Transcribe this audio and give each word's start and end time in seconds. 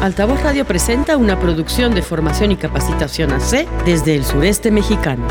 Altavoz 0.00 0.40
Radio 0.44 0.64
presenta 0.64 1.16
una 1.16 1.40
producción 1.40 1.92
de 1.92 2.02
formación 2.02 2.52
y 2.52 2.56
capacitación 2.56 3.32
AC 3.32 3.66
desde 3.84 4.14
el 4.14 4.24
sureste 4.24 4.70
mexicano. 4.70 5.26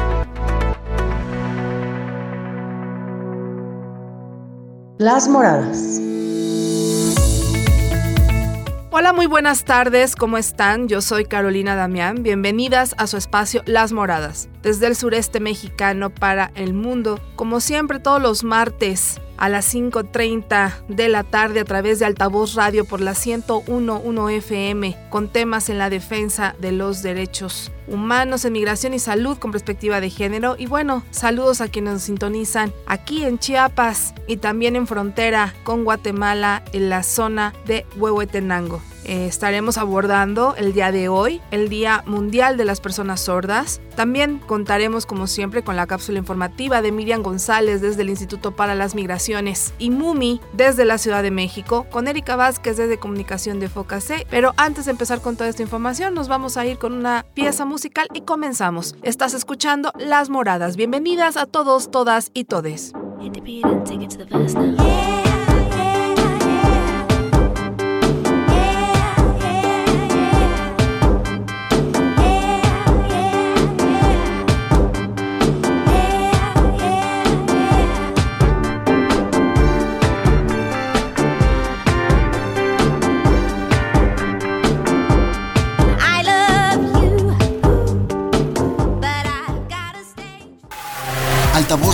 Las 4.98 5.30
Moradas. 5.30 6.02
Hola, 8.92 9.14
muy 9.14 9.26
buenas 9.28 9.64
tardes, 9.64 10.18
¿cómo 10.18 10.38
están? 10.38 10.90
Yo 10.90 11.00
soy 11.00 11.24
Carolina 11.24 11.76
Damián, 11.76 12.22
bienvenidas 12.22 12.94
a 12.98 13.08
su 13.08 13.16
espacio 13.16 13.64
Las 13.66 13.94
Moradas, 13.94 14.50
desde 14.64 14.88
el 14.88 14.98
sureste 14.98 15.40
mexicano 15.40 16.10
para 16.10 16.52
el 16.56 16.74
mundo, 16.74 17.22
como 17.38 17.62
siempre 17.62 18.00
todos 18.00 18.22
los 18.22 18.44
martes 18.44 19.22
a 19.38 19.50
las 19.50 19.74
5.30 19.74 20.86
de 20.88 21.10
la 21.10 21.24
tarde 21.24 21.60
a 21.60 21.66
través 21.66 22.00
de 22.00 22.06
Altavoz 22.06 22.56
Radio 22.56 22.86
por 22.86 23.02
la 23.02 23.12
101.1 23.12 24.32
FM 24.32 24.98
con 25.10 25.32
temas 25.32 25.70
en 25.70 25.78
la 25.78 25.90
defensa 25.90 26.56
de 26.60 26.72
los 26.72 27.02
derechos 27.02 27.72
humanos 27.88 28.46
en 28.46 28.54
migración 28.54 28.94
y 28.94 29.00
salud 29.00 29.38
con 29.38 29.52
perspectiva 29.52 30.02
de 30.02 30.10
género. 30.10 30.56
Y 30.58 30.66
bueno, 30.66 31.04
saludos 31.12 31.62
a 31.62 31.70
quienes 31.70 31.94
nos 31.94 32.02
sintonizan 32.04 32.74
aquí 32.86 33.24
en 33.24 33.40
Chiapas 33.40 34.14
y 34.28 34.38
también 34.38 34.76
en 34.76 34.88
frontera 34.88 35.54
con 35.64 35.84
Guatemala 35.84 36.64
en 36.74 36.90
la 36.90 37.04
zona 37.04 37.54
de 37.66 37.86
Huehuetenango. 37.96 38.82
Eh, 39.08 39.26
estaremos 39.26 39.78
abordando 39.78 40.54
el 40.58 40.74
día 40.74 40.92
de 40.92 41.08
hoy, 41.08 41.42
el 41.52 41.70
Día 41.70 42.04
Mundial 42.06 42.58
de 42.58 42.66
las 42.66 42.82
Personas 42.82 43.22
Sordas. 43.22 43.80
También 43.96 44.40
contaremos, 44.40 45.06
como 45.06 45.28
siempre, 45.28 45.64
con 45.64 45.78
la 45.78 45.88
cápsula 45.88 46.20
informativa 46.20 46.82
de 46.82 46.92
Miriam 46.92 47.24
González 47.24 47.80
desde 47.80 48.02
el 48.02 48.10
Instituto 48.10 48.56
para 48.56 48.76
las 48.76 48.96
Migraciones 48.96 49.74
y 49.80 49.92
Mumi 49.92 50.42
desde 50.52 50.84
la 50.84 50.98
Ciudad 50.98 51.24
de 51.24 51.32
México, 51.32 51.88
con 51.90 52.10
Erika 52.10 52.36
Vázquez 52.36 52.76
desde 52.76 53.00
Comunicación 53.00 53.62
de 53.62 53.70
Focase. 53.70 54.28
Pero 54.30 54.54
antes 54.58 54.86
de 54.86 54.92
empezar 54.92 55.22
con 55.22 55.38
toda 55.38 55.50
esta 55.50 55.64
información, 55.64 56.14
nos 56.14 56.28
vamos 56.28 56.58
a 56.58 56.66
ir 56.66 56.78
con 56.78 56.92
una 56.92 57.26
pieza 57.34 57.64
musical 57.64 58.08
y 58.14 58.22
comenzamos. 58.22 58.96
Estás 59.04 59.34
escuchando 59.34 59.94
Las 59.98 60.30
Moradas. 60.30 60.76
Bienvenidas 60.76 61.38
a 61.38 61.46
todos, 61.46 61.92
todas 61.92 62.32
y 62.34 62.44
todes. 62.44 62.92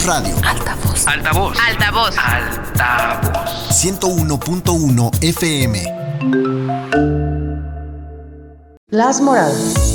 Altavoz 0.03 0.05
Radio. 0.05 0.35
Altavoz. 0.49 1.07
Altavoz. 1.07 1.57
Altavoz. 1.69 2.15
Altavoz. 2.17 3.49
101.1 3.71 5.11
FM. 5.21 5.75
Las 8.89 9.21
Moradas 9.21 9.92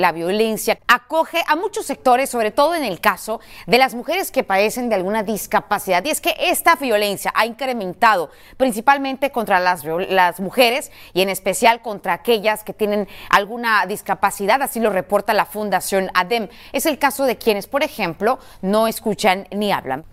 la 0.00 0.12
violencia 0.12 0.78
acoge 0.88 1.42
a 1.46 1.56
muchos 1.56 1.86
sectores, 1.86 2.30
sobre 2.30 2.50
todo 2.50 2.74
en 2.74 2.84
el 2.84 3.00
caso 3.00 3.40
de 3.66 3.78
las 3.78 3.94
mujeres 3.94 4.30
que 4.30 4.44
padecen 4.44 4.88
de 4.88 4.94
alguna 4.94 5.22
discapacidad. 5.22 6.04
Y 6.04 6.10
es 6.10 6.20
que 6.20 6.34
esta 6.38 6.76
violencia 6.76 7.32
ha 7.34 7.46
incrementado 7.46 8.30
principalmente 8.56 9.30
contra 9.30 9.60
las, 9.60 9.84
las 9.84 10.40
mujeres 10.40 10.90
y 11.12 11.22
en 11.22 11.28
especial 11.28 11.82
contra 11.82 12.14
aquellas 12.14 12.64
que 12.64 12.72
tienen 12.72 13.08
alguna 13.28 13.84
discapacidad, 13.86 14.62
así 14.62 14.80
lo 14.80 14.90
reporta 14.90 15.34
la 15.34 15.46
Fundación 15.46 16.10
ADEM. 16.14 16.48
Es 16.72 16.86
el 16.86 16.98
caso 16.98 17.24
de 17.24 17.36
quienes, 17.36 17.66
por 17.66 17.82
ejemplo, 17.82 18.38
no 18.62 18.86
escuchan 18.88 19.46
ni 19.50 19.72
hablan. 19.72 20.04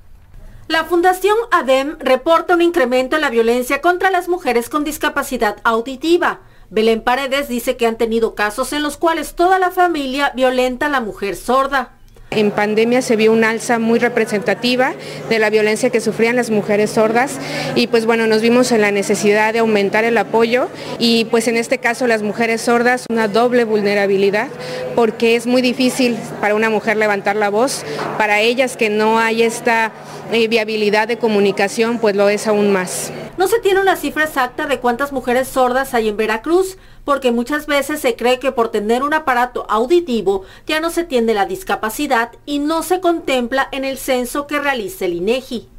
La 0.68 0.84
Fundación 0.84 1.38
ADEM 1.52 1.98
reporta 2.00 2.54
un 2.54 2.62
incremento 2.62 3.16
en 3.16 3.22
la 3.22 3.30
violencia 3.30 3.80
contra 3.80 4.12
las 4.12 4.28
mujeres 4.28 4.68
con 4.68 4.84
discapacidad 4.84 5.58
auditiva. 5.64 6.42
Belén 6.70 7.02
Paredes 7.02 7.48
dice 7.48 7.78
que 7.78 7.88
han 7.88 7.98
tenido 7.98 8.36
casos 8.36 8.74
en 8.74 8.84
los 8.84 8.98
cuales 8.98 9.36
toda 9.36 9.58
la 9.58 9.72
familia 9.72 10.34
violenta 10.36 10.88
a 10.88 10.90
la 10.90 11.00
mujer 11.00 11.38
sorda. 11.38 11.92
En 12.30 12.52
pandemia 12.52 13.02
se 13.02 13.16
vio 13.16 13.32
un 13.32 13.46
alza 13.46 13.80
muy 13.80 14.00
representativa 14.00 14.94
de 15.30 15.40
la 15.40 15.50
violencia 15.50 15.90
que 15.92 16.02
sufrían 16.02 16.36
las 16.36 16.50
mujeres 16.50 16.90
sordas 16.90 17.40
y 17.76 17.88
pues 17.88 18.06
bueno, 18.06 18.28
nos 18.28 18.42
vimos 18.42 18.74
en 18.74 18.82
la 18.82 18.92
necesidad 18.92 19.54
de 19.54 19.60
aumentar 19.60 20.04
el 20.04 20.18
apoyo 20.18 20.68
y 21.00 21.24
pues 21.26 21.48
en 21.48 21.56
este 21.56 21.78
caso 21.78 22.06
las 22.06 22.24
mujeres 22.24 22.60
sordas 22.60 23.06
una 23.10 23.30
doble 23.30 23.64
vulnerabilidad 23.64 24.50
porque 24.94 25.38
es 25.38 25.48
muy 25.48 25.62
difícil 25.62 26.18
para 26.42 26.54
una 26.54 26.70
mujer 26.70 26.98
levantar 26.98 27.38
la 27.38 27.50
voz, 27.50 27.86
para 28.18 28.42
ellas 28.42 28.76
que 28.76 28.90
no 28.90 29.20
hay 29.20 29.44
esta 29.44 29.94
eh, 30.34 30.50
viabilidad 30.50 31.08
de 31.08 31.18
comunicación 31.18 31.98
pues 31.98 32.18
lo 32.18 32.28
es 32.28 32.46
aún 32.46 32.74
más. 32.74 33.14
No 33.38 33.48
se 33.48 33.60
tiene 33.60 33.82
una 33.82 33.96
cifra 33.96 34.24
exacta 34.24 34.66
de 34.66 34.80
cuántas 34.80 35.12
mujeres 35.12 35.48
sordas 35.48 35.94
hay 35.94 36.10
en 36.10 36.18
Veracruz, 36.18 36.80
porque 37.06 37.32
muchas 37.32 37.68
veces 37.68 38.02
se 38.02 38.16
cree 38.16 38.40
que 38.40 38.52
por 38.52 38.70
tener 38.70 39.04
un 39.04 39.14
aparato 39.14 39.68
auditivo 39.70 40.44
ya 40.66 40.80
no 40.80 40.90
se 40.90 41.04
tiene 41.04 41.36
la 41.36 41.46
discapacidad 41.46 42.32
y 42.48 42.58
no 42.58 42.82
se 42.82 43.00
contempla 43.00 43.70
en 43.72 43.86
el 43.86 44.00
censo 44.00 44.48
que 44.48 44.60
realiza 44.60 45.06
el 45.06 45.14
INEGI. 45.14 45.70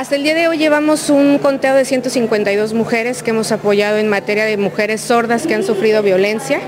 Hasta 0.00 0.16
el 0.16 0.22
día 0.22 0.34
de 0.34 0.48
hoy 0.48 0.56
llevamos 0.56 1.10
un 1.10 1.36
conteo 1.36 1.74
de 1.74 1.84
152 1.84 2.72
mujeres 2.72 3.22
que 3.22 3.32
hemos 3.32 3.52
apoyado 3.52 3.98
en 3.98 4.08
materia 4.08 4.46
de 4.46 4.56
mujeres 4.56 5.02
sordas 5.02 5.46
que 5.46 5.54
han 5.54 5.62
sufrido 5.62 6.02
violencia. 6.02 6.58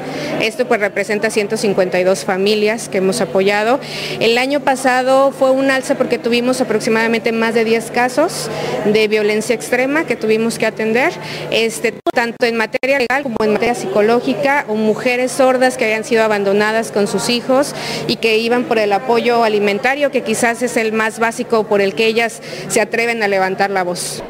Esto 0.43 0.69
pues 0.69 0.81
representa 0.81 1.31
152 1.31 2.27
familias 2.27 2.91
que 2.91 2.99
hemos 2.99 3.23
apoyado. 3.23 3.81
El 4.21 4.37
año 4.37 4.61
pasado 4.61 5.33
fue 5.33 5.51
un 5.51 5.71
alza 5.71 5.95
porque 5.95 6.19
tuvimos 6.19 6.61
aproximadamente 6.61 7.33
más 7.33 7.55
de 7.55 7.65
10 7.65 7.91
casos 7.91 8.51
de 8.85 9.09
violencia 9.09 9.55
extrema 9.55 10.05
que 10.05 10.15
tuvimos 10.15 10.59
que 10.59 10.67
atender, 10.67 11.15
este, 11.51 11.95
tanto 12.13 12.45
en 12.45 12.57
materia 12.57 12.99
legal 12.99 13.23
como 13.23 13.37
en 13.41 13.55
materia 13.55 13.75
psicológica, 13.75 14.67
o 14.69 14.75
mujeres 14.75 15.33
sordas 15.33 15.79
que 15.79 15.87
habían 15.87 16.05
sido 16.05 16.23
abandonadas 16.23 16.93
con 16.93 17.07
sus 17.07 17.31
hijos 17.31 17.75
y 18.09 18.17
que 18.17 18.37
iban 18.37 18.65
por 18.65 18.79
el 18.79 18.93
apoyo 18.93 19.43
alimentario, 19.43 20.11
que 20.11 20.23
quizás 20.23 20.61
es 20.61 20.77
el 20.77 20.93
más 20.93 21.19
básico 21.19 21.65
por 21.65 21.81
el 21.81 21.95
que 21.95 22.05
ellas 22.05 22.43
se 22.69 22.83
atreven 22.92 23.22
a 23.22 23.28
levantar 23.28 23.70
la 23.70 23.84
voz. 23.84 24.22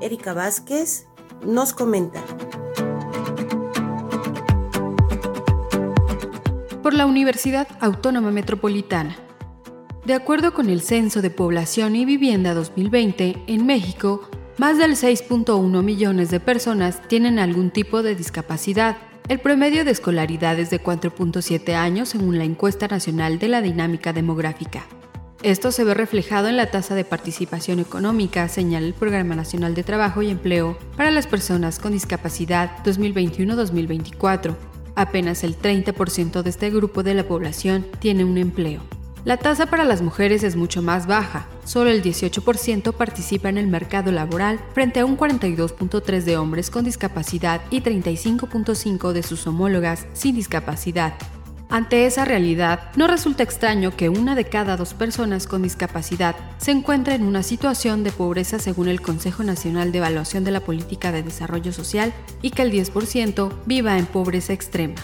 Erika 0.00 0.32
Vázquez 0.32 1.08
nos 1.44 1.74
comenta. 1.74 2.22
Por 6.82 6.94
la 6.94 7.04
Universidad 7.04 7.68
Autónoma 7.80 8.30
Metropolitana. 8.30 9.14
De 10.06 10.14
acuerdo 10.14 10.54
con 10.54 10.70
el 10.70 10.80
Censo 10.80 11.20
de 11.20 11.28
Población 11.28 11.96
y 11.96 12.06
Vivienda 12.06 12.54
2020, 12.54 13.44
en 13.46 13.66
México, 13.66 14.26
más 14.56 14.78
del 14.78 14.92
6.1 14.92 15.82
millones 15.82 16.30
de 16.30 16.40
personas 16.40 17.06
tienen 17.08 17.38
algún 17.38 17.70
tipo 17.70 18.02
de 18.02 18.14
discapacidad, 18.14 18.96
el 19.28 19.40
promedio 19.40 19.84
de 19.84 19.90
escolaridad 19.90 20.58
es 20.58 20.70
de 20.70 20.80
4.7 20.80 21.74
años 21.74 22.08
según 22.08 22.38
la 22.38 22.44
encuesta 22.44 22.86
nacional 22.86 23.38
de 23.38 23.48
la 23.48 23.60
dinámica 23.60 24.12
demográfica. 24.12 24.86
Esto 25.42 25.72
se 25.72 25.84
ve 25.84 25.94
reflejado 25.94 26.48
en 26.48 26.56
la 26.56 26.70
tasa 26.70 26.94
de 26.94 27.04
participación 27.04 27.80
económica, 27.80 28.48
señala 28.48 28.86
el 28.86 28.94
Programa 28.94 29.34
Nacional 29.34 29.74
de 29.74 29.82
Trabajo 29.82 30.22
y 30.22 30.30
Empleo 30.30 30.78
para 30.96 31.10
las 31.10 31.26
Personas 31.26 31.78
con 31.78 31.92
Discapacidad 31.92 32.84
2021-2024. 32.84 34.54
Apenas 34.94 35.44
el 35.44 35.58
30% 35.58 36.42
de 36.42 36.50
este 36.50 36.70
grupo 36.70 37.02
de 37.02 37.14
la 37.14 37.24
población 37.24 37.84
tiene 37.98 38.24
un 38.24 38.38
empleo. 38.38 38.82
La 39.26 39.38
tasa 39.38 39.66
para 39.66 39.84
las 39.84 40.02
mujeres 40.02 40.44
es 40.44 40.54
mucho 40.54 40.82
más 40.82 41.08
baja, 41.08 41.48
solo 41.64 41.90
el 41.90 42.00
18% 42.00 42.92
participa 42.92 43.48
en 43.48 43.58
el 43.58 43.66
mercado 43.66 44.12
laboral 44.12 44.60
frente 44.72 45.00
a 45.00 45.04
un 45.04 45.18
42.3% 45.18 46.22
de 46.22 46.36
hombres 46.36 46.70
con 46.70 46.84
discapacidad 46.84 47.60
y 47.70 47.80
35.5% 47.80 49.10
de 49.10 49.24
sus 49.24 49.48
homólogas 49.48 50.06
sin 50.12 50.36
discapacidad. 50.36 51.14
Ante 51.68 52.06
esa 52.06 52.24
realidad, 52.24 52.92
no 52.94 53.08
resulta 53.08 53.42
extraño 53.42 53.96
que 53.96 54.08
una 54.08 54.36
de 54.36 54.44
cada 54.44 54.76
dos 54.76 54.94
personas 54.94 55.48
con 55.48 55.62
discapacidad 55.62 56.36
se 56.58 56.70
encuentre 56.70 57.16
en 57.16 57.24
una 57.24 57.42
situación 57.42 58.04
de 58.04 58.12
pobreza 58.12 58.60
según 58.60 58.86
el 58.86 59.00
Consejo 59.00 59.42
Nacional 59.42 59.90
de 59.90 59.98
Evaluación 59.98 60.44
de 60.44 60.52
la 60.52 60.60
Política 60.60 61.10
de 61.10 61.24
Desarrollo 61.24 61.72
Social 61.72 62.14
y 62.42 62.50
que 62.50 62.62
el 62.62 62.70
10% 62.70 63.52
viva 63.66 63.98
en 63.98 64.06
pobreza 64.06 64.52
extrema 64.52 64.94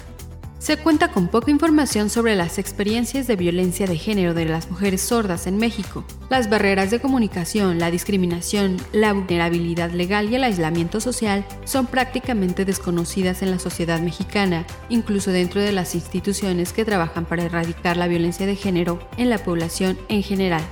se 0.62 0.76
cuenta 0.76 1.10
con 1.10 1.26
poca 1.26 1.50
información 1.50 2.08
sobre 2.08 2.36
las 2.36 2.56
experiencias 2.56 3.26
de 3.26 3.34
violencia 3.34 3.88
de 3.88 3.98
género 3.98 4.32
de 4.32 4.44
las 4.44 4.70
mujeres 4.70 5.00
sordas 5.00 5.48
en 5.48 5.56
México. 5.56 6.04
Las 6.30 6.48
barreras 6.48 6.92
de 6.92 7.00
comunicación, 7.00 7.80
la 7.80 7.90
discriminación, 7.90 8.76
la 8.92 9.12
vulnerabilidad 9.12 9.90
legal 9.90 10.30
y 10.30 10.36
el 10.36 10.44
aislamiento 10.44 11.00
social 11.00 11.44
son 11.64 11.86
prácticamente 11.86 12.64
desconocidas 12.64 13.42
en 13.42 13.50
la 13.50 13.58
sociedad 13.58 13.98
mexicana, 13.98 14.64
incluso 14.88 15.32
dentro 15.32 15.60
de 15.60 15.72
las 15.72 15.96
instituciones 15.96 16.72
que 16.72 16.84
trabajan 16.84 17.24
para 17.24 17.42
erradicar 17.42 17.96
la 17.96 18.06
violencia 18.06 18.46
de 18.46 18.54
género 18.54 19.00
en 19.16 19.30
la 19.30 19.38
población 19.38 19.98
en 20.08 20.22
general. 20.22 20.62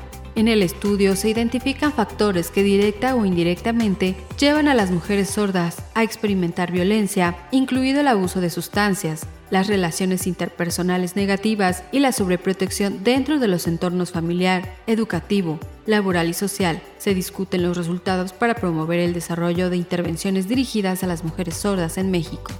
En 0.40 0.48
el 0.48 0.62
estudio 0.62 1.16
se 1.16 1.28
identifican 1.28 1.92
factores 1.92 2.50
que 2.50 2.62
directa 2.62 3.14
o 3.14 3.26
indirectamente 3.26 4.16
llevan 4.38 4.68
a 4.68 4.74
las 4.74 4.90
mujeres 4.90 5.28
sordas 5.28 5.82
a 5.92 6.02
experimentar 6.02 6.72
violencia, 6.72 7.36
incluido 7.50 8.00
el 8.00 8.08
abuso 8.08 8.40
de 8.40 8.48
sustancias, 8.48 9.26
las 9.50 9.66
relaciones 9.66 10.26
interpersonales 10.26 11.14
negativas 11.14 11.84
y 11.92 11.98
la 11.98 12.12
sobreprotección 12.12 13.04
dentro 13.04 13.38
de 13.38 13.48
los 13.48 13.66
entornos 13.66 14.12
familiar, 14.12 14.76
educativo, 14.86 15.60
laboral 15.84 16.30
y 16.30 16.32
social. 16.32 16.80
Se 16.96 17.12
discuten 17.12 17.62
los 17.62 17.76
resultados 17.76 18.32
para 18.32 18.54
promover 18.54 18.98
el 18.98 19.12
desarrollo 19.12 19.68
de 19.68 19.76
intervenciones 19.76 20.48
dirigidas 20.48 21.04
a 21.04 21.06
las 21.06 21.22
mujeres 21.22 21.56
sordas 21.56 21.98
en 21.98 22.10
México. 22.10 22.50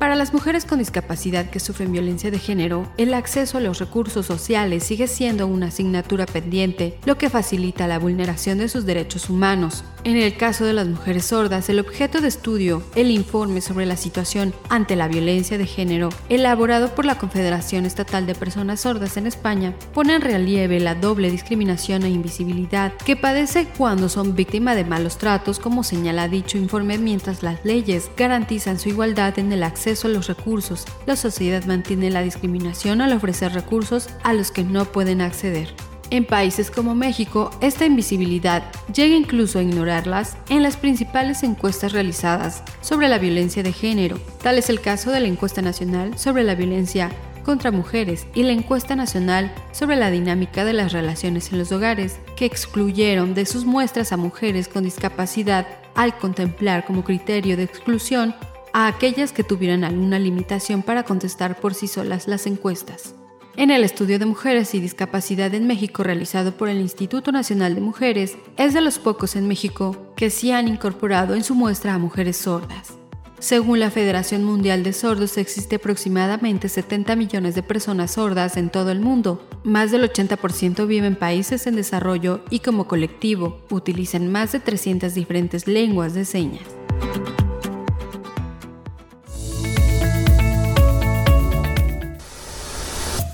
Para 0.00 0.16
las 0.16 0.32
mujeres 0.32 0.64
con 0.64 0.78
discapacidad 0.78 1.50
que 1.50 1.60
sufren 1.60 1.92
violencia 1.92 2.30
de 2.30 2.38
género, 2.38 2.90
el 2.96 3.12
acceso 3.12 3.58
a 3.58 3.60
los 3.60 3.80
recursos 3.80 4.24
sociales 4.24 4.82
sigue 4.82 5.06
siendo 5.06 5.46
una 5.46 5.66
asignatura 5.66 6.24
pendiente, 6.24 6.98
lo 7.04 7.18
que 7.18 7.28
facilita 7.28 7.86
la 7.86 7.98
vulneración 7.98 8.56
de 8.56 8.70
sus 8.70 8.86
derechos 8.86 9.28
humanos. 9.28 9.84
En 10.02 10.16
el 10.16 10.34
caso 10.34 10.64
de 10.64 10.72
las 10.72 10.88
mujeres 10.88 11.26
sordas, 11.26 11.68
el 11.68 11.78
objeto 11.78 12.22
de 12.22 12.28
estudio, 12.28 12.82
el 12.94 13.10
informe 13.10 13.60
sobre 13.60 13.84
la 13.84 13.98
situación 13.98 14.54
ante 14.70 14.96
la 14.96 15.08
violencia 15.08 15.58
de 15.58 15.66
género, 15.66 16.08
elaborado 16.30 16.94
por 16.94 17.04
la 17.04 17.18
Confederación 17.18 17.84
Estatal 17.84 18.24
de 18.26 18.34
Personas 18.34 18.80
Sordas 18.80 19.18
en 19.18 19.26
España, 19.26 19.74
pone 19.92 20.14
en 20.14 20.22
relieve 20.22 20.80
la 20.80 20.94
doble 20.94 21.30
discriminación 21.30 22.04
e 22.04 22.08
invisibilidad 22.08 22.94
que 22.94 23.14
padece 23.14 23.68
cuando 23.76 24.08
son 24.08 24.34
víctimas 24.34 24.74
de 24.74 24.84
malos 24.84 25.18
tratos, 25.18 25.58
como 25.58 25.84
señala 25.84 26.28
dicho 26.28 26.56
informe, 26.56 26.96
mientras 26.96 27.42
las 27.42 27.62
leyes 27.62 28.10
garantizan 28.16 28.78
su 28.78 28.88
igualdad 28.88 29.38
en 29.38 29.52
el 29.52 29.62
acceso 29.62 30.08
a 30.08 30.10
los 30.10 30.28
recursos. 30.28 30.86
La 31.04 31.16
sociedad 31.16 31.64
mantiene 31.66 32.08
la 32.08 32.22
discriminación 32.22 33.02
al 33.02 33.12
ofrecer 33.12 33.52
recursos 33.52 34.08
a 34.22 34.32
los 34.32 34.50
que 34.50 34.64
no 34.64 34.86
pueden 34.86 35.20
acceder. 35.20 35.89
En 36.10 36.24
países 36.24 36.72
como 36.72 36.96
México, 36.96 37.50
esta 37.60 37.86
invisibilidad 37.86 38.64
llega 38.92 39.14
incluso 39.14 39.60
a 39.60 39.62
ignorarlas 39.62 40.36
en 40.48 40.64
las 40.64 40.76
principales 40.76 41.44
encuestas 41.44 41.92
realizadas 41.92 42.64
sobre 42.80 43.08
la 43.08 43.18
violencia 43.18 43.62
de 43.62 43.72
género. 43.72 44.18
Tal 44.42 44.58
es 44.58 44.70
el 44.70 44.80
caso 44.80 45.12
de 45.12 45.20
la 45.20 45.28
encuesta 45.28 45.62
nacional 45.62 46.18
sobre 46.18 46.42
la 46.42 46.56
violencia 46.56 47.10
contra 47.44 47.70
mujeres 47.70 48.26
y 48.34 48.42
la 48.42 48.52
encuesta 48.52 48.96
nacional 48.96 49.52
sobre 49.70 49.94
la 49.94 50.10
dinámica 50.10 50.64
de 50.64 50.72
las 50.72 50.92
relaciones 50.92 51.52
en 51.52 51.58
los 51.58 51.70
hogares, 51.70 52.18
que 52.36 52.44
excluyeron 52.44 53.32
de 53.32 53.46
sus 53.46 53.64
muestras 53.64 54.12
a 54.12 54.16
mujeres 54.16 54.66
con 54.66 54.82
discapacidad 54.82 55.66
al 55.94 56.18
contemplar 56.18 56.84
como 56.86 57.04
criterio 57.04 57.56
de 57.56 57.62
exclusión 57.62 58.34
a 58.72 58.88
aquellas 58.88 59.32
que 59.32 59.44
tuvieran 59.44 59.84
alguna 59.84 60.18
limitación 60.18 60.82
para 60.82 61.04
contestar 61.04 61.60
por 61.60 61.74
sí 61.74 61.86
solas 61.86 62.26
las 62.26 62.46
encuestas. 62.46 63.14
En 63.60 63.70
el 63.70 63.84
estudio 63.84 64.18
de 64.18 64.24
mujeres 64.24 64.74
y 64.74 64.80
discapacidad 64.80 65.52
en 65.52 65.66
México 65.66 66.02
realizado 66.02 66.56
por 66.56 66.70
el 66.70 66.80
Instituto 66.80 67.30
Nacional 67.30 67.74
de 67.74 67.82
Mujeres, 67.82 68.38
es 68.56 68.72
de 68.72 68.80
los 68.80 68.98
pocos 68.98 69.36
en 69.36 69.46
México 69.46 70.14
que 70.16 70.30
sí 70.30 70.50
han 70.50 70.66
incorporado 70.66 71.34
en 71.34 71.44
su 71.44 71.54
muestra 71.54 71.92
a 71.92 71.98
mujeres 71.98 72.38
sordas. 72.38 72.94
Según 73.38 73.78
la 73.78 73.90
Federación 73.90 74.44
Mundial 74.44 74.82
de 74.82 74.94
Sordos, 74.94 75.36
existe 75.36 75.76
aproximadamente 75.76 76.70
70 76.70 77.16
millones 77.16 77.54
de 77.54 77.62
personas 77.62 78.12
sordas 78.12 78.56
en 78.56 78.70
todo 78.70 78.92
el 78.92 79.00
mundo. 79.00 79.46
Más 79.62 79.90
del 79.90 80.10
80% 80.10 80.86
vive 80.86 81.06
en 81.06 81.16
países 81.16 81.66
en 81.66 81.76
desarrollo 81.76 82.42
y 82.48 82.60
como 82.60 82.88
colectivo 82.88 83.66
utilizan 83.68 84.32
más 84.32 84.52
de 84.52 84.60
300 84.60 85.12
diferentes 85.12 85.66
lenguas 85.66 86.14
de 86.14 86.24
señas. 86.24 86.79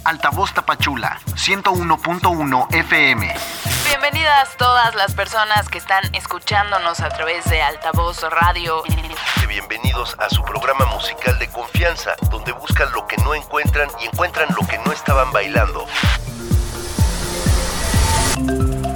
Altavoz 0.07 0.55
Tapachula, 0.55 1.19
101.1 1.35 2.73
FM. 2.73 3.35
Bienvenidas 3.89 4.57
todas 4.57 4.95
las 4.95 5.13
personas 5.15 5.69
que 5.69 5.79
están 5.79 6.05
escuchándonos 6.15 7.01
a 7.01 7.09
través 7.09 7.45
de 7.51 7.61
Altavoz 7.61 8.23
Radio. 8.23 8.85
Bienvenidos 9.49 10.15
a 10.21 10.31
su 10.31 10.45
programa 10.45 10.87
musical 10.95 11.37
de 11.41 11.49
confianza, 11.49 12.15
donde 12.31 12.53
buscan 12.53 12.93
lo 12.93 13.09
que 13.09 13.17
no 13.17 13.35
encuentran 13.35 13.89
y 14.01 14.07
encuentran 14.07 14.47
lo 14.51 14.65
que 14.69 14.79
no 14.79 14.93
estaban 14.93 15.33
bailando. 15.33 15.85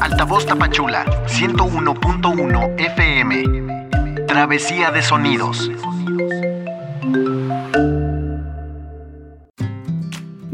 Altavoz 0.01 0.47
Tapachula, 0.47 1.07
101.1 1.27 2.81
FM. 2.81 4.27
Travesía 4.29 4.93
de 4.93 5.03
sonidos. 5.03 5.73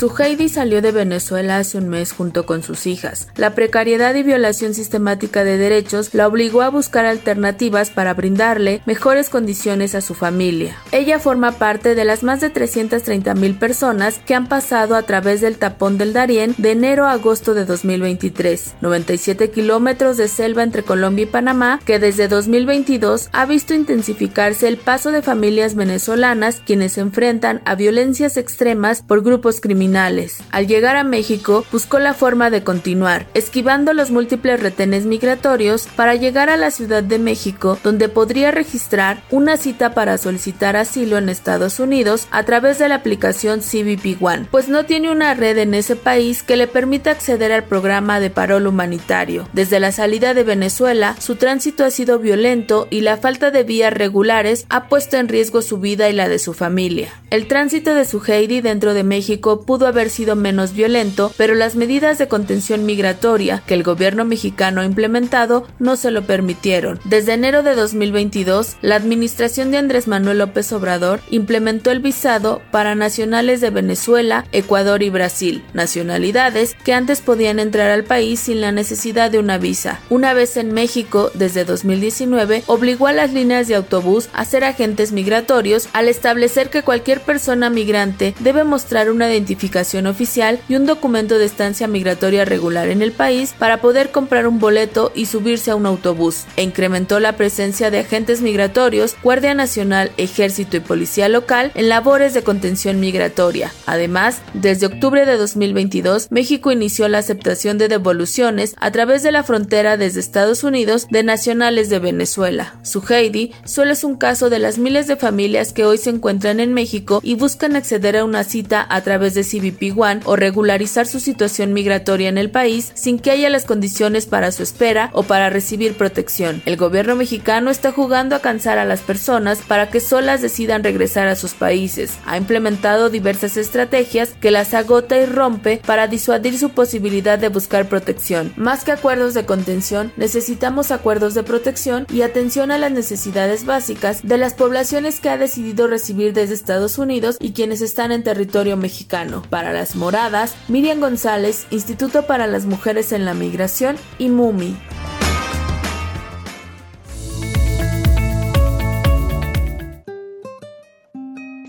Su 0.02 0.12
Heidi 0.18 0.50
salió 0.50 0.82
de 0.82 0.92
Venezuela 0.92 1.60
hace 1.60 1.78
un 1.78 1.88
mes 1.88 2.12
junto 2.12 2.48
con 2.48 2.64
sus 2.64 2.88
hijas. 2.88 3.28
La 3.36 3.54
precariedad 3.54 4.16
y 4.16 4.24
violación 4.24 4.74
sistemática 4.74 5.44
de 5.44 5.60
derechos 5.60 6.16
la 6.16 6.28
obligó 6.28 6.64
a 6.64 6.70
buscar 6.70 7.06
alternativas 7.06 7.92
para 7.92 8.16
brindarle 8.16 8.82
mejores 8.88 9.30
condiciones 9.30 9.94
a 9.94 10.02
su 10.02 10.16
familia. 10.16 10.76
Ella 10.92 11.20
forma 11.20 11.52
parte 11.52 11.94
de 11.94 12.04
las 12.04 12.24
más 12.24 12.42
de 12.42 12.50
330 12.50 13.36
mil 13.36 13.54
personas 13.54 14.18
que 14.26 14.34
han 14.34 14.48
pasado 14.48 14.96
a 14.96 15.04
través 15.04 15.40
del 15.40 15.58
tapón 15.58 16.00
del 16.00 16.14
Darién 16.14 16.56
de 16.58 16.72
enero 16.72 17.06
a 17.06 17.12
agosto 17.12 17.54
de 17.54 17.66
2023, 17.66 18.78
97 18.82 19.52
kilómetros 19.52 20.18
de 20.18 20.30
selva 20.30 20.64
entre 20.64 20.82
Colombia 20.82 21.26
y 21.26 21.28
Panamá 21.28 21.80
que 21.86 22.00
desde 22.00 22.28
2022 22.28 23.30
ha 23.34 23.46
visto 23.46 23.76
intensificarse 23.76 24.68
el 24.68 24.78
paso 24.78 25.12
de 25.12 25.22
familias 25.22 25.76
venezolanas 25.76 26.60
quienes 26.66 26.94
se 26.94 27.02
enfrentan 27.02 27.62
a 27.66 27.76
violencias 27.76 28.36
extremas 28.38 29.04
por 29.04 29.22
grupos 29.22 29.62
criminales 29.62 29.91
al 29.96 30.68
llegar 30.68 30.96
a 30.96 31.04
México, 31.04 31.66
buscó 31.72 32.00
la 32.00 32.14
forma 32.14 32.50
de 32.50 32.64
continuar, 32.64 33.28
esquivando 33.34 33.94
los 33.94 34.10
múltiples 34.10 34.60
retenes 34.62 35.06
migratorios 35.06 35.88
para 35.96 36.16
llegar 36.16 36.50
a 36.50 36.56
la 36.56 36.72
Ciudad 36.72 37.04
de 37.04 37.20
México, 37.20 37.78
donde 37.84 38.08
podría 38.08 38.52
registrar 38.52 39.22
una 39.32 39.58
cita 39.58 39.94
para 39.94 40.18
solicitar 40.18 40.78
asilo 40.78 41.18
en 41.18 41.28
Estados 41.28 41.80
Unidos 41.80 42.28
a 42.32 42.44
través 42.44 42.80
de 42.80 42.88
la 42.88 42.96
aplicación 42.96 43.60
CBP 43.60 44.22
One, 44.22 44.48
pues 44.50 44.70
no 44.70 44.86
tiene 44.86 45.12
una 45.12 45.34
red 45.34 45.58
en 45.58 45.74
ese 45.74 45.96
país 45.96 46.42
que 46.42 46.56
le 46.56 46.68
permita 46.68 47.12
acceder 47.12 47.52
al 47.52 47.66
programa 47.66 48.20
de 48.20 48.30
parol 48.30 48.68
humanitario. 48.68 49.50
Desde 49.52 49.82
la 49.82 49.92
salida 49.92 50.34
de 50.34 50.44
Venezuela, 50.44 51.16
su 51.20 51.36
tránsito 51.36 51.84
ha 51.84 51.92
sido 51.92 52.20
violento 52.20 52.88
y 52.90 53.02
la 53.02 53.18
falta 53.18 53.52
de 53.52 53.64
vías 53.64 53.92
regulares 53.92 54.66
ha 54.70 54.88
puesto 54.88 55.18
en 55.18 55.28
riesgo 55.28 55.62
su 55.62 55.80
vida 55.80 56.10
y 56.10 56.14
la 56.14 56.30
de 56.30 56.40
su 56.40 56.54
familia. 56.54 57.10
El 57.30 57.48
tránsito 57.48 57.94
de 57.94 58.06
su 58.06 58.22
Heidi 58.26 58.62
dentro 58.62 58.94
de 58.94 59.04
México 59.04 59.62
pudo 59.66 59.81
haber 59.88 60.10
sido 60.10 60.36
menos 60.36 60.74
violento, 60.74 61.34
pero 61.38 61.56
las 61.56 61.76
medidas 61.76 62.18
de 62.18 62.28
contención 62.28 62.86
migratoria 62.86 63.64
que 63.66 63.74
el 63.74 63.84
gobierno 63.84 64.26
mexicano 64.26 64.82
ha 64.82 64.86
implementado 64.86 65.68
no 65.80 65.96
se 65.96 66.12
lo 66.12 66.24
permitieron. 66.24 67.00
Desde 67.06 67.34
enero 67.34 67.64
de 67.64 67.76
2022, 67.76 68.78
la 68.82 68.96
administración 68.96 69.72
de 69.72 69.78
Andrés 69.78 70.08
Manuel 70.08 70.40
López 70.40 70.72
Obrador 70.74 71.22
implementó 71.30 71.92
el 71.92 72.00
visado 72.00 72.62
para 72.72 72.96
nacionales 72.96 73.62
de 73.62 73.70
Venezuela, 73.70 74.46
Ecuador 74.52 75.04
y 75.04 75.10
Brasil, 75.10 75.64
nacionalidades 75.74 76.76
que 76.84 76.94
antes 76.94 77.22
podían 77.22 77.60
entrar 77.60 77.90
al 77.90 78.04
país 78.04 78.40
sin 78.40 78.62
la 78.62 78.72
necesidad 78.72 79.32
de 79.32 79.40
una 79.40 79.58
visa. 79.58 80.00
Una 80.10 80.34
vez 80.34 80.58
en 80.58 80.74
México, 80.74 81.32
desde 81.34 81.66
2019, 81.66 82.64
obligó 82.68 83.08
a 83.08 83.14
las 83.14 83.34
líneas 83.34 83.68
de 83.68 83.76
autobús 83.76 84.30
a 84.34 84.46
ser 84.46 84.64
agentes 84.64 85.12
migratorios 85.12 85.90
al 85.94 86.08
establecer 86.08 86.70
que 86.70 86.84
cualquier 86.84 87.22
persona 87.22 87.70
migrante 87.70 88.36
debe 88.40 88.64
mostrar 88.64 89.10
una 89.10 89.30
identificación 89.30 89.71
oficial 90.08 90.60
y 90.68 90.76
un 90.76 90.86
documento 90.86 91.38
de 91.38 91.46
estancia 91.46 91.88
migratoria 91.88 92.46
regular 92.46 92.90
en 92.90 93.02
el 93.02 93.12
país 93.12 93.54
para 93.58 93.82
poder 93.82 94.12
comprar 94.12 94.48
un 94.48 94.60
boleto 94.60 95.12
y 95.16 95.26
subirse 95.26 95.72
a 95.72 95.76
un 95.76 95.86
autobús, 95.86 96.44
e 96.56 96.64
incrementó 96.64 97.20
la 97.20 97.36
presencia 97.38 97.90
de 97.90 98.00
agentes 98.00 98.42
migratorios, 98.42 99.16
Guardia 99.24 99.54
Nacional, 99.54 100.12
Ejército 100.18 100.78
y 100.78 100.82
Policía 100.82 101.30
Local 101.30 101.72
en 101.76 101.90
labores 101.90 102.34
de 102.34 102.44
contención 102.44 103.00
migratoria. 103.00 103.72
Además, 103.86 104.42
desde 104.54 104.88
octubre 104.88 105.26
de 105.26 105.38
2022, 105.38 106.28
México 106.32 106.72
inició 106.72 107.08
la 107.08 107.20
aceptación 107.20 107.78
de 107.78 107.88
devoluciones 107.88 108.76
a 108.80 108.92
través 108.92 109.24
de 109.24 109.32
la 109.32 109.44
frontera 109.44 109.98
desde 109.98 110.20
Estados 110.20 110.64
Unidos 110.64 111.08
de 111.10 111.24
nacionales 111.24 111.90
de 111.90 112.00
Venezuela. 112.00 112.76
Su 112.84 113.04
Heidi 113.08 113.54
solo 113.66 113.92
es 113.92 114.04
un 114.04 114.16
caso 114.16 114.50
de 114.50 114.60
las 114.60 114.78
miles 114.78 115.08
de 115.08 115.16
familias 115.16 115.74
que 115.74 115.86
hoy 115.86 115.98
se 115.98 116.10
encuentran 116.10 116.60
en 116.60 116.74
México 116.74 117.20
y 117.24 117.36
buscan 117.36 117.76
acceder 117.76 118.18
a 118.18 118.26
una 118.26 118.44
cita 118.44 118.86
a 118.90 119.02
través 119.02 119.34
de 119.34 119.44
CBP 119.62 119.98
One 119.98 120.22
o 120.26 120.36
regularizar 120.36 121.08
su 121.08 121.20
situación 121.20 121.74
migratoria 121.74 122.30
en 122.30 122.38
el 122.38 122.50
país 122.50 122.92
sin 122.96 123.20
que 123.20 123.32
haya 123.32 123.50
las 123.50 123.66
condiciones 123.66 124.26
para 124.26 124.52
su 124.52 124.64
espera 124.64 125.10
o 125.14 125.24
para 125.24 125.50
recibir 125.50 125.96
protección. 125.96 126.62
El 126.66 126.78
gobierno 126.78 127.16
mexicano 127.16 127.70
está 127.70 127.92
jugando 127.92 128.36
a 128.36 128.40
cansar 128.40 128.78
a 128.78 128.86
las 128.86 129.02
personas 129.02 129.60
para 129.60 129.90
que 129.90 130.00
solas 130.00 130.42
decidan 130.42 130.84
regresar 130.84 131.28
a 131.28 131.36
sus 131.36 131.54
países. 131.54 132.18
Ha 132.26 132.38
implementado 132.38 133.10
diversas 133.10 133.58
estrategias 133.58 134.34
que 134.42 134.52
las 134.52 134.74
agota 134.74 135.18
y 135.18 135.26
rompe 135.26 135.82
para 135.86 136.08
disuadir 136.08 136.58
su 136.58 136.70
posibilidad 136.70 137.38
de 137.38 137.50
buscar 137.50 137.88
protección. 137.88 138.54
Más 138.56 138.84
que 138.84 138.92
acuerdos 138.92 139.34
de 139.34 139.46
contención, 139.46 140.12
necesitamos 140.18 140.92
acuerdos 140.92 141.34
de 141.34 141.44
protección 141.44 142.08
y 142.12 142.22
atención 142.22 142.72
a 142.72 142.78
las 142.78 142.92
necesidades 142.92 143.66
básicas 143.66 144.22
de 144.24 144.38
las 144.38 144.54
poblaciones 144.54 145.20
que 145.20 145.30
ha 145.30 145.38
decidido 145.38 145.88
recibir 145.88 146.34
desde 146.34 146.54
Estados 146.54 146.98
Unidos 146.98 147.38
y 147.40 147.52
quienes 147.52 147.82
están 147.82 148.12
en 148.12 148.24
territorio 148.24 148.78
mexicano. 148.78 149.41
Para 149.50 149.74
las 149.74 149.96
moradas, 149.96 150.56
Miriam 150.68 151.00
González, 151.00 151.68
Instituto 151.72 152.26
para 152.26 152.48
las 152.48 152.66
Mujeres 152.66 153.12
en 153.12 153.26
la 153.26 153.34
Migración 153.34 153.98
y 154.18 154.30
MUMI. 154.30 154.78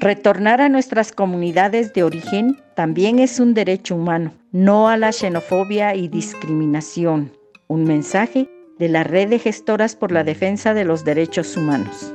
Retornar 0.02 0.60
a 0.60 0.68
nuestras 0.68 1.12
comunidades 1.12 1.92
de 1.92 2.02
origen 2.02 2.60
también 2.74 3.20
es 3.20 3.38
un 3.38 3.54
derecho 3.54 3.94
humano, 3.94 4.34
no 4.50 4.88
a 4.88 4.96
la 4.96 5.12
xenofobia 5.12 5.94
y 5.94 6.08
discriminación. 6.08 7.32
Un 7.68 7.84
mensaje 7.84 8.50
de 8.80 8.88
la 8.88 9.04
Red 9.04 9.28
de 9.28 9.38
Gestoras 9.38 9.94
por 9.94 10.10
la 10.10 10.24
Defensa 10.24 10.74
de 10.74 10.84
los 10.84 11.04
Derechos 11.04 11.56
Humanos. 11.56 12.12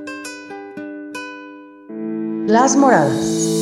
Las 2.45 2.75
Moradas. 2.75 3.56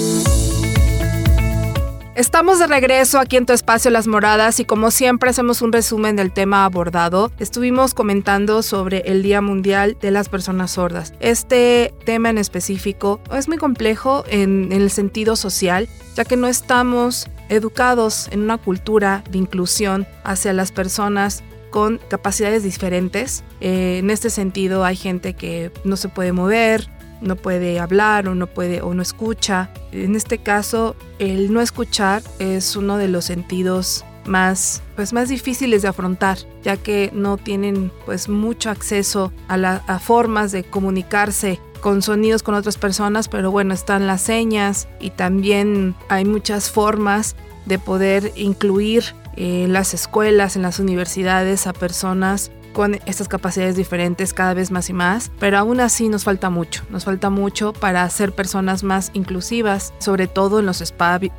Estamos 2.16 2.60
de 2.60 2.68
regreso 2.68 3.20
aquí 3.20 3.36
en 3.36 3.46
tu 3.46 3.52
espacio 3.52 3.92
Las 3.92 4.08
Moradas 4.08 4.62
y 4.62 4.66
como 4.66 4.90
siempre 4.90 5.30
hacemos 5.30 5.62
un 5.62 5.74
resumen 5.74 6.16
del 6.16 6.32
tema 6.32 6.64
abordado. 6.64 7.30
Estuvimos 7.40 7.94
comentando 7.94 8.64
sobre 8.64 9.00
el 9.00 9.22
Día 9.22 9.42
Mundial 9.42 9.98
de 10.00 10.12
las 10.12 10.30
Personas 10.30 10.72
Sordas. 10.72 11.14
Este 11.20 11.94
tema 12.06 12.30
en 12.30 12.38
específico 12.38 13.20
es 13.34 13.50
muy 13.50 13.58
complejo 13.58 14.24
en, 14.30 14.72
el 14.72 14.92
sentido 14.92 15.36
social, 15.36 15.90
ya 16.16 16.24
que 16.24 16.38
no 16.38 16.48
estamos 16.48 17.28
educados 17.50 18.30
en 18.32 18.44
una 18.44 18.60
cultura 18.60 19.22
de 19.30 19.38
inclusión 19.38 20.08
hacia 20.24 20.54
las 20.54 20.72
personas 20.72 21.44
con 21.70 22.00
capacidades 22.08 22.64
diferentes. 22.64 23.44
Eh, 23.60 23.98
en 23.98 24.10
este 24.10 24.30
sentido 24.30 24.86
hay 24.86 24.96
gente 24.96 25.34
que 25.34 25.70
no 25.84 25.98
se 25.98 26.08
puede 26.08 26.32
mover, 26.32 26.88
no 27.22 27.36
puede 27.36 27.80
hablar 27.80 28.28
o 28.28 28.36
no 28.36 28.48
puede 28.48 28.82
o 28.82 28.94
no 28.94 29.02
escucha. 29.02 29.70
En 29.92 30.16
este 30.16 30.38
caso, 30.40 30.96
el 31.20 31.54
no 31.54 31.62
escuchar 31.62 32.22
es 32.40 32.76
uno 32.76 32.98
de 32.98 33.08
los 33.08 33.26
sentidos 33.26 34.06
más 34.28 34.82
pues 34.96 35.14
más 35.14 35.30
difíciles 35.30 35.82
de 35.82 35.88
afrontar 35.88 36.38
ya 36.64 36.78
que 36.78 37.12
no 37.14 37.38
tienen 37.38 37.92
pues 38.06 38.28
mucho 38.30 38.70
acceso 38.70 39.32
a, 39.48 39.58
la, 39.58 39.80
formas 40.00 40.52
de 40.52 40.64
comunicarse 40.64 41.60
con 41.82 42.02
sonidos 42.02 42.44
con 42.44 42.56
otras 42.56 42.78
personas 42.78 43.28
pero 43.28 43.52
bueno 43.52 43.74
están 43.74 44.08
las 44.08 44.22
señas 44.22 44.88
y 45.00 45.12
también 45.12 45.96
hay 46.10 46.26
muchas 46.26 46.72
formas 46.72 47.36
de 47.66 47.80
poder 47.80 48.32
incluir 48.36 49.04
en 49.36 49.74
las 49.74 49.94
escuelas 49.94 50.56
en 50.56 50.62
las 50.62 50.80
universidades 50.80 51.68
a 51.68 51.74
personas 51.74 52.52
con 52.76 53.00
estas 53.06 53.30
capacidades 53.30 53.78
diferentes 53.78 54.34
cada 54.34 54.54
vez 54.54 54.70
más 54.70 54.90
y 54.90 54.94
más, 54.94 55.32
pero 55.40 55.58
aún 55.58 55.80
así 55.80 56.10
nos 56.10 56.26
falta 56.26 56.50
mucho, 56.50 56.84
nos 56.90 57.06
falta 57.06 57.30
mucho 57.30 57.72
para 57.72 58.08
ser 58.10 58.34
personas 58.34 58.84
más 58.84 59.12
inclusivas, 59.14 59.94
sobre 59.98 60.28
todo 60.28 60.60
en 60.60 60.66
los, 60.66 60.84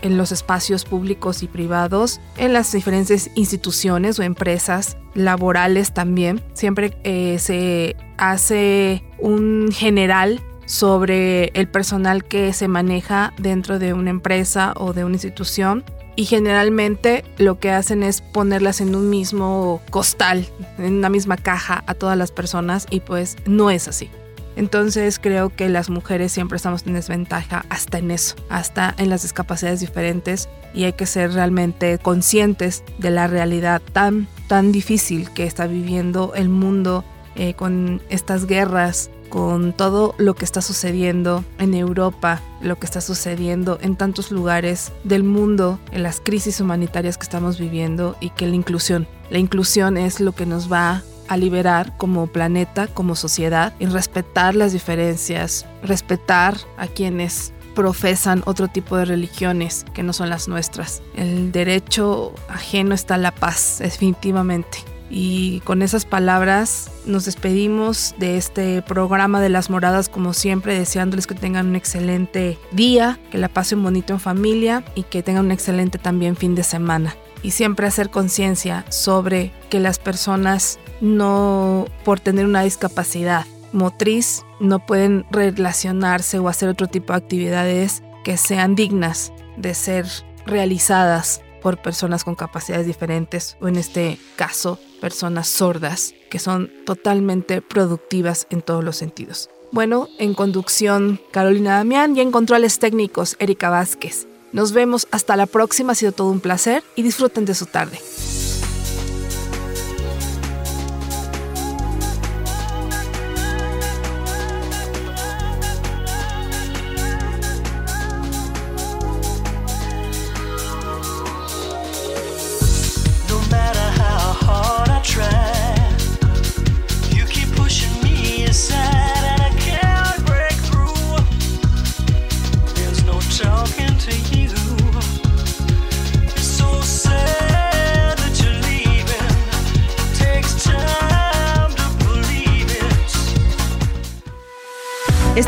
en 0.01 0.17
los 0.17 0.33
espacios 0.33 0.87
públicos 0.87 1.43
y 1.43 1.47
privados, 1.47 2.21
en 2.39 2.55
las 2.55 2.73
diferentes 2.73 3.31
instituciones 3.35 4.19
o 4.19 4.23
empresas 4.23 4.97
laborales 5.13 5.93
también. 5.93 6.43
Siempre 6.55 6.97
eh, 7.05 7.39
se 7.39 7.97
hace 8.17 9.05
un 9.19 9.69
general 9.73 10.41
sobre 10.67 11.47
el 11.55 11.69
personal 11.69 12.25
que 12.25 12.53
se 12.53 12.69
maneja 12.69 13.33
dentro 13.39 13.79
de 13.79 13.93
una 13.93 14.11
empresa 14.11 14.75
o 14.77 14.93
de 14.93 15.05
una 15.05 15.15
institución 15.15 15.85
y 16.17 16.25
generalmente 16.25 17.25
lo 17.39 17.61
que 17.61 17.71
hacen 17.71 18.03
es 18.03 18.21
ponerlas 18.21 18.81
en 18.81 18.95
un 18.95 19.11
mismo 19.11 19.83
costal, 19.91 20.47
en 20.79 20.95
una 20.95 21.11
misma 21.11 21.37
caja 21.37 21.85
a 21.87 21.95
todas 21.95 22.17
las 22.17 22.33
personas 22.33 22.87
y 22.91 23.01
pues 23.01 23.37
no 23.47 23.71
es 23.71 23.87
así. 23.87 24.11
Entonces 24.57 25.19
creo 25.19 25.51
que 25.51 25.69
las 25.69 25.91
mujeres 25.91 26.33
siempre 26.33 26.57
estamos 26.57 26.87
en 26.87 26.95
desventaja 26.95 27.67
hasta 27.69 27.99
en 27.99 28.11
eso, 28.11 28.37
hasta 28.49 28.95
en 28.97 29.11
las 29.11 29.23
discapacidades 29.23 29.81
diferentes 29.81 30.49
y 30.73 30.85
hay 30.85 30.95
que 30.95 31.05
ser 31.05 31.35
realmente 31.35 31.99
conscientes 31.99 32.83
de 32.99 33.11
la 33.11 33.27
realidad 33.27 33.83
tan, 33.93 34.27
tan 34.49 34.73
difícil 34.73 35.31
que 35.33 35.45
está 35.45 35.67
viviendo 35.67 36.33
el 36.35 36.49
mundo 36.49 37.05
eh, 37.35 37.53
con 37.53 38.01
estas 38.09 38.47
guerras, 38.47 39.11
con 39.29 39.73
todo 39.73 40.15
lo 40.19 40.35
que 40.35 40.45
está 40.45 40.63
sucediendo 40.63 41.45
en 41.59 41.75
Europa, 41.75 42.41
lo 42.61 42.79
que 42.79 42.87
está 42.87 43.01
sucediendo 43.01 43.79
en 43.81 43.97
tantos 43.97 44.31
lugares 44.31 44.93
del 45.05 45.25
mundo, 45.25 45.79
en 45.93 46.03
las 46.03 46.21
crisis 46.21 46.61
humanitarias 46.61 47.19
que 47.19 47.25
estamos 47.25 47.59
viviendo 47.59 48.17
y 48.21 48.31
que 48.31 48.47
la 48.47 48.55
inclusión, 48.55 49.07
la 49.31 49.39
inclusión 49.39 49.97
es 49.97 50.21
lo 50.21 50.33
que 50.33 50.47
nos 50.47 50.71
va 50.73 51.03
a 51.29 51.37
liberar 51.37 51.97
como 51.97 52.27
planeta, 52.29 52.87
como 52.87 53.17
sociedad, 53.17 53.75
en 53.81 53.93
respetar 53.93 54.55
las 54.55 54.73
diferencias, 54.73 55.67
respetar 55.83 56.57
a 56.77 56.87
quienes 56.87 57.53
profesan 57.75 58.43
otro 58.47 58.69
tipo 58.69 58.97
de 58.97 59.05
religiones 59.05 59.85
que 59.93 60.03
no 60.03 60.13
son 60.13 60.31
las 60.31 60.49
nuestras. 60.49 61.03
El 61.15 61.53
derecho 61.53 62.33
ajeno 62.49 62.95
está 62.95 63.19
la 63.19 63.33
paz, 63.33 63.79
definitivamente. 63.81 64.79
Y 65.11 65.61
con 65.61 65.83
esas 65.83 66.05
palabras 66.05 66.91
nos 67.05 67.25
despedimos 67.25 68.15
de 68.19 68.37
este 68.37 68.83
programa 68.83 69.41
de 69.41 69.49
las 69.49 69.71
moradas 69.71 70.09
como 70.09 70.33
siempre, 70.33 70.79
deseándoles 70.79 71.27
que 71.27 71.35
tengan 71.35 71.69
un 71.69 71.77
excelente 71.77 72.59
día, 72.73 73.19
que 73.31 73.39
la 73.39 73.49
pasen 73.49 73.83
bonito 73.83 74.13
en 74.13 74.21
familia 74.21 74.85
y 74.95 75.05
que 75.05 75.23
tengan 75.23 75.47
un 75.47 75.53
excelente 75.53 75.99
también 75.99 76.37
fin 76.37 76.55
de 76.55 76.65
semana. 76.65 77.15
Y 77.43 77.53
siempre 77.53 77.87
hacer 77.87 78.11
conciencia 78.11 78.85
sobre 78.89 79.53
que 79.71 79.79
las 79.79 79.99
personas 79.99 80.79
no 81.01 81.87
por 82.05 82.19
tener 82.19 82.47
una 82.47 82.63
discapacidad 82.63 83.47
motriz 83.73 84.45
no 84.59 84.85
pueden 84.85 85.27
relacionarse 85.31 86.39
o 86.39 86.49
hacer 86.49 86.69
otro 86.69 86.89
tipo 86.89 87.13
de 87.13 87.19
actividades 87.19 88.03
que 88.25 88.37
sean 88.37 88.75
dignas 88.75 89.33
de 89.57 89.75
ser 89.75 90.07
realizadas 90.47 91.43
por 91.63 91.81
personas 91.83 92.25
con 92.25 92.35
capacidades 92.35 92.87
diferentes 92.87 93.57
o 93.61 93.69
en 93.69 93.77
este 93.77 94.19
caso 94.37 94.79
personas 95.07 95.47
sordas 95.47 96.17
que 96.31 96.41
son 96.41 96.69
totalmente 96.85 97.63
productivas 97.63 98.49
en 98.51 98.61
todos 98.61 98.83
los 98.83 98.97
sentidos. 98.97 99.49
Bueno, 99.71 100.09
en 100.19 100.35
conducción 100.35 101.21
Carolina 101.31 101.77
Damián 101.77 102.17
y 102.17 102.21
en 102.23 102.33
controles 102.33 102.81
técnicos 102.81 103.37
Erika 103.39 103.71
Vázquez. 103.71 104.27
Nos 104.51 104.73
vemos 104.73 105.07
hasta 105.13 105.37
la 105.37 105.47
próxima, 105.47 105.93
ha 105.93 105.95
sido 105.95 106.11
todo 106.11 106.33
un 106.33 106.41
placer 106.41 106.83
y 106.97 107.03
disfruten 107.03 107.45
de 107.45 107.55
su 107.55 107.67
tarde. 107.67 108.01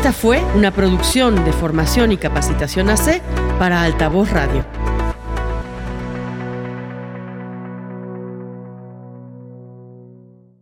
Esta 0.09 0.21
fue 0.21 0.43
una 0.55 0.71
producción 0.71 1.45
de 1.45 1.53
formación 1.53 2.11
y 2.11 2.17
capacitación 2.17 2.89
AC 2.89 3.21
para 3.59 3.83
Altavoz 3.83 4.31
Radio. 4.31 4.78